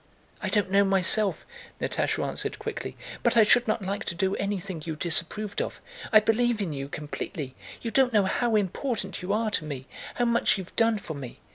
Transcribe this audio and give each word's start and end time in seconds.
"I 0.41 0.49
don't 0.49 0.71
know 0.71 0.83
myself," 0.83 1.45
Natásha 1.79 2.25
answered 2.27 2.57
quickly, 2.57 2.97
"but 3.21 3.37
I 3.37 3.43
should 3.43 3.67
not 3.67 3.83
like 3.85 4.03
to 4.05 4.15
do 4.15 4.35
anything 4.37 4.81
you 4.83 4.95
disapproved 4.95 5.61
of. 5.61 5.79
I 6.11 6.19
believe 6.19 6.59
in 6.59 6.73
you 6.73 6.89
completely. 6.89 7.53
You 7.83 7.91
don't 7.91 8.11
know 8.11 8.25
how 8.25 8.55
important 8.55 9.21
you 9.21 9.31
are 9.31 9.51
to 9.51 9.63
me, 9.63 9.85
how 10.15 10.25
much 10.25 10.57
you've 10.57 10.75
done 10.75 10.97
for 10.97 11.13
me...." 11.13 11.39